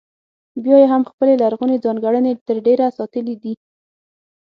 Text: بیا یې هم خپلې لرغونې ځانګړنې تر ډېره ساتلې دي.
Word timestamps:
بیا 0.63 0.77
یې 0.81 0.87
هم 0.93 1.01
خپلې 1.09 1.33
لرغونې 1.41 1.81
ځانګړنې 1.85 2.33
تر 2.47 2.57
ډېره 2.65 2.85
ساتلې 2.97 3.35
دي. 3.43 3.53